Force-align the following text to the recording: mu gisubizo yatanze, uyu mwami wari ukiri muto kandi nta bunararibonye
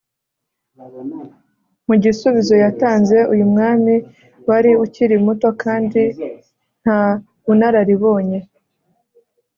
mu 1.87 1.95
gisubizo 2.03 2.53
yatanze, 2.63 3.17
uyu 3.33 3.45
mwami 3.51 3.95
wari 4.47 4.71
ukiri 4.83 5.15
muto 5.25 5.49
kandi 5.63 6.01
nta 6.81 7.01
bunararibonye 7.43 8.39